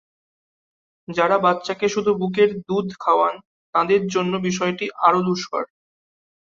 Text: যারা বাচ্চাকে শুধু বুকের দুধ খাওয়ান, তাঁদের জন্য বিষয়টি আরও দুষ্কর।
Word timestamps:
যারা 1.07 1.37
বাচ্চাকে 1.37 1.87
শুধু 1.89 2.11
বুকের 2.15 2.49
দুধ 2.67 2.87
খাওয়ান, 2.99 3.35
তাঁদের 3.75 4.01
জন্য 4.07 4.33
বিষয়টি 4.47 4.85
আরও 5.07 5.19
দুষ্কর। 5.27 5.63